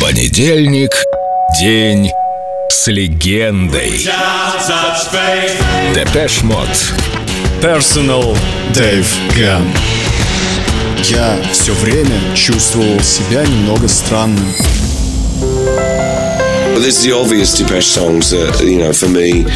[0.00, 0.90] Понедельник.
[1.60, 2.10] День
[2.68, 4.06] с легендой.
[5.94, 6.68] Депеш Мод.
[7.62, 8.36] Personal
[8.72, 9.66] Dave Gunn.
[11.04, 14.44] Я все время чувствовал себя немного странным.
[16.76, 19.46] There's the obvious Depeche songs that, you know, for me,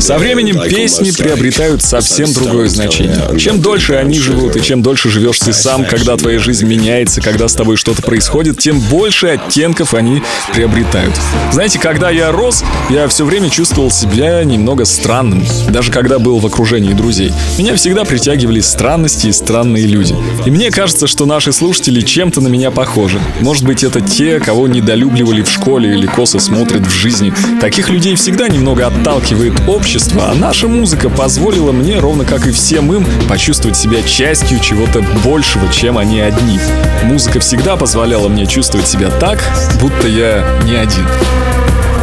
[0.00, 3.38] Со временем песни приобретают совсем другое значение.
[3.38, 7.48] Чем дольше они живут, и чем дольше живешь ты сам, когда твоя жизнь меняется, когда
[7.48, 10.22] с тобой что-то происходит, тем больше оттенков они
[10.54, 11.14] приобретают.
[11.52, 15.44] Знаете, когда я рос, я все время чувствовал себя немного странным.
[15.68, 17.30] Даже когда был в окружении друзей.
[17.58, 20.16] Меня всегда притягивали странности и странные люди.
[20.46, 23.20] И мне кажется, что наши слушатели чем-то на меня похожи.
[23.40, 27.34] Может быть, это те, кого недолюбливали в школе или косо смотрят в жизни.
[27.60, 32.92] Таких людей всегда немного отталкивает общество, а наша музыка позволила мне, ровно как и всем
[32.92, 36.60] им, почувствовать себя частью чего-то большего, чем они одни.
[37.02, 39.42] Музыка всегда позволяла мне чувствовать себя так,
[39.80, 41.06] будто я не один.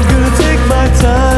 [0.09, 1.37] gonna take my time.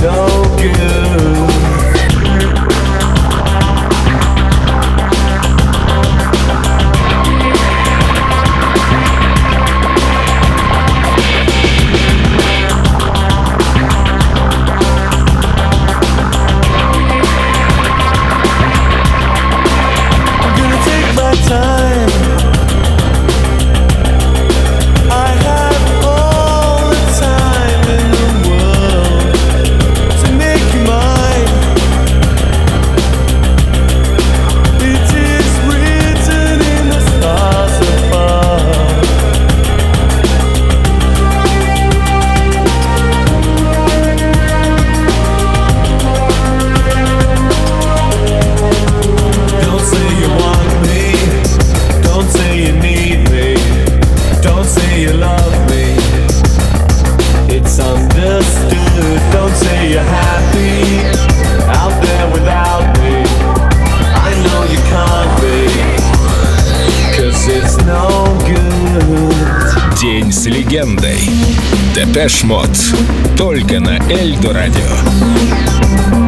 [0.00, 1.37] No good.
[70.28, 71.18] День с легендой.
[71.94, 72.68] Депеш Мод.
[73.38, 76.27] Только на Эльдо Радио.